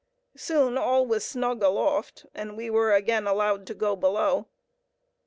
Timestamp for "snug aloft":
1.23-2.25